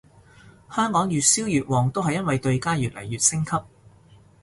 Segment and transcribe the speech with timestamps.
[0.71, 3.51] 香港越燒越旺都係因為對家越嚟越升級